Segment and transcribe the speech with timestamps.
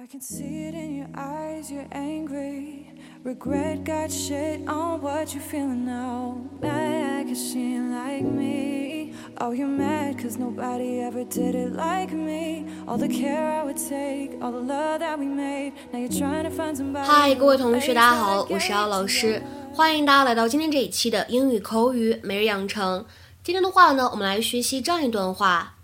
[0.00, 2.86] I can see it in your eyes, you're angry.
[3.24, 6.36] Regret got shit on what you're feeling now.
[6.62, 9.14] Mad cause she ain't like me.
[9.40, 12.64] Oh, you're mad cause nobody ever did it like me.
[12.86, 15.72] All the care I would take, all the love that we made.
[15.92, 17.04] Now you're trying to find somebody.
[17.04, 19.42] 嗨，各位同学，大家好，我是姚老师，
[19.74, 23.04] 欢迎大家来到今天这一期的英语口语每日养成。
[23.42, 25.74] 今天的话呢，我们来学习这样一段话。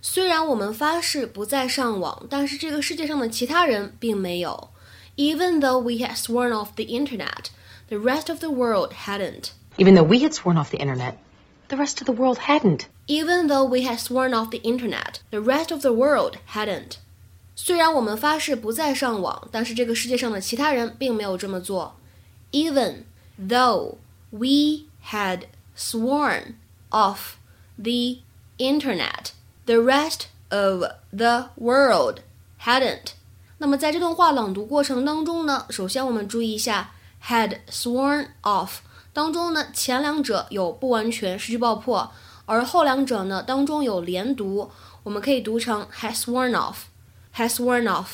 [0.00, 4.70] 虽然我们发誓不再上网，但是这个世界上的其他人并没有。
[5.16, 7.46] Even though we had sworn off the internet,
[7.88, 9.50] the rest of the world hadn't.
[9.76, 11.14] Even though we had sworn off the internet,
[11.68, 12.86] the rest of the world hadn't.
[13.06, 16.98] Even though we had sworn off the internet, the rest of the world hadn't.
[17.56, 21.96] 虽然我们发誓不再上网，但是这个世界上的其他人并没有这么做。
[22.52, 23.04] Even
[23.38, 23.98] though
[24.30, 26.54] we had sworn
[26.90, 27.36] off
[27.76, 28.18] the
[28.58, 29.30] internet,
[29.69, 30.83] The rest of
[31.15, 32.21] the world
[32.63, 33.11] hadn't。
[33.59, 36.89] 那么在这段话朗读过程当中呢，首先我们注意一下
[37.23, 38.77] had sworn off
[39.13, 42.11] 当中呢，前两者有不完全失去爆破，
[42.47, 44.71] 而后两者呢当中有连读，
[45.03, 48.07] 我们可以读成 has sworn off，has sworn off。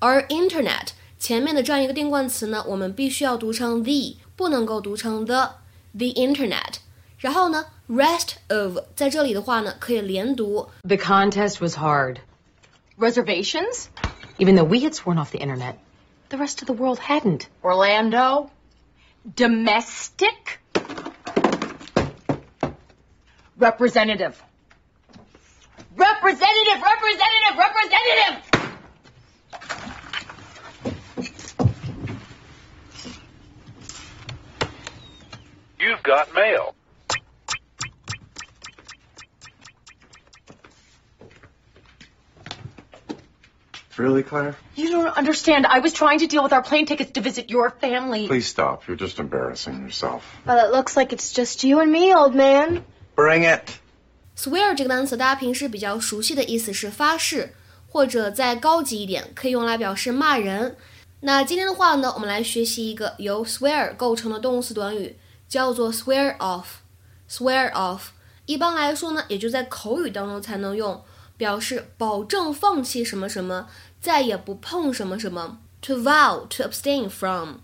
[0.00, 0.88] 而 internet
[1.20, 6.78] 前面的这样一个定冠词呢，我们必须要读成 the，不能够读成 the，the internet。
[7.25, 10.69] 然后呢，rest of 在这里的话呢，可以连读。
[10.83, 12.19] The contest was hard.
[12.97, 13.87] Reservations?
[14.37, 15.75] Even though we had sworn off the internet,
[16.29, 17.47] the rest of the world hadn't.
[17.63, 18.49] Orlando?
[19.35, 20.59] Domestic?
[23.57, 24.41] Representative.
[25.95, 28.41] Representative, representative, representative!
[35.77, 36.73] You've got mail.
[43.97, 44.55] Really, Claire?
[44.75, 45.65] You don't understand.
[45.65, 48.27] I was trying to deal with our plane tickets to visit your family.
[48.27, 48.87] Please stop.
[48.87, 50.23] You're just embarrassing yourself.
[50.45, 52.83] Well, it looks like it's just you and me, old man.
[53.15, 53.79] Bring it.
[54.35, 57.53] swear 这个单词，大家平时比较熟悉的意思是发誓，
[57.89, 60.75] 或者再高级一点，可以用来表示骂人。
[61.19, 65.15] 那今天的话呢，我们来学习一个由 swear 构成的动词短语，
[65.47, 68.07] 叫做 swear off。swear off
[68.45, 71.03] 一般来说呢，也就在口语当中才能用，
[71.37, 73.67] 表示保证放弃什么什么，
[73.99, 75.59] 再也不碰什么什么。
[75.83, 77.55] To vow to abstain from，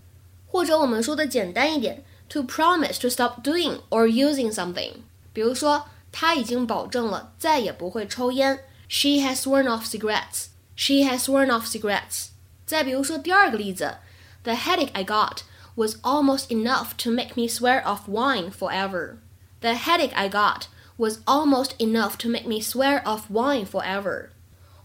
[0.46, 4.94] 或者我们说的简单一点，to promise to stop doing or using something。
[5.32, 8.64] 比如说，他已经保证了再也不会抽烟。
[8.88, 10.46] She has sworn off cigarettes.
[10.74, 12.30] She has sworn off cigarettes.
[12.66, 13.98] 再比如说第二个例子，
[14.42, 15.42] The headache I got
[15.76, 19.18] was almost enough to make me swear off wine forever.
[19.60, 20.62] The headache I got
[20.96, 24.28] was almost enough to make me swear off wine forever.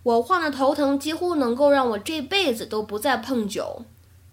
[0.03, 3.85] 我患的头疼几乎能够让我这辈子都不再碰酒。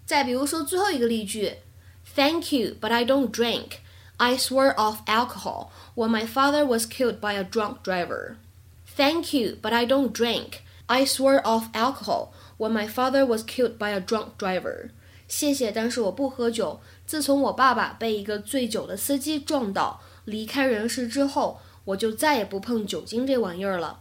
[0.05, 1.57] 再比如说最后一个例句，
[2.13, 3.79] Thank you, but I don't drink.
[4.17, 8.35] I swore off alcohol when my father was killed by a drunk driver.
[8.95, 10.59] Thank you, but I don't drink.
[10.87, 14.89] I swore off alcohol when my father was killed by a drunk driver.
[15.27, 16.81] 谢谢，但是我不喝酒。
[17.07, 24.00] 自从我爸爸被一个醉酒的司机撞倒离开人世之后， 我就再也不碰酒精这玩意儿了。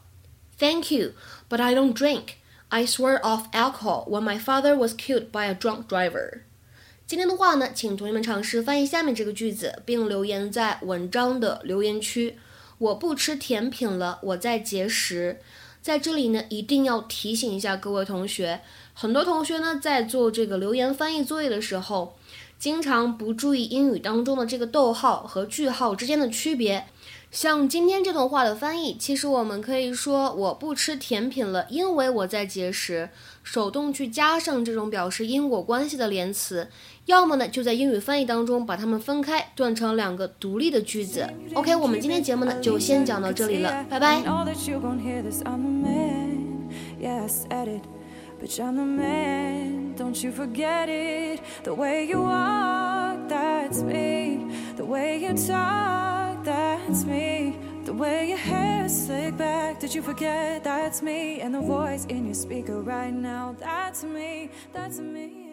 [0.60, 1.14] Thank you,
[1.50, 2.36] but I don't drink.
[2.68, 6.42] I swore off alcohol when my father was killed by a drunk driver.
[7.08, 12.38] 今天的话呢，请同学们尝试翻译下面这个句子，并留言在文章的留言区。
[12.78, 15.40] 我不吃甜品了，我在节食。
[15.82, 18.62] 在这里呢，一定要提醒一下各位同学，
[18.96, 22.18] 很多同学呢在做这个留言翻译作业的时候，
[22.58, 26.86] 经常不注意英语当中的这个逗号和句号之间的区别。
[27.32, 33.10] 像今天这段话的翻译，其实我们可以说我不吃甜品了，因为我在节食。
[33.44, 36.68] 手动去加上这种表示因果关系的连词，
[37.06, 41.28] 要么呢就在英语翻译当中把它们分开，断成两个独立的句子。
[41.54, 44.24] OK，我们今天节目呢就先讲到这里了，拜拜。
[50.06, 51.42] Don't you forget it.
[51.64, 54.46] The way you walk, that's me.
[54.76, 57.58] The way you talk, that's me.
[57.86, 61.42] The way your hair slick back, did you forget that's me?
[61.42, 65.45] And the voice in your speaker right now, that's me, that's me.